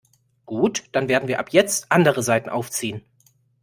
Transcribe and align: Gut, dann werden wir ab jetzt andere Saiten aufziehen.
Gut, 0.47 0.85
dann 0.93 1.09
werden 1.09 1.27
wir 1.27 1.37
ab 1.37 1.53
jetzt 1.53 1.91
andere 1.91 2.23
Saiten 2.23 2.49
aufziehen. 2.49 3.03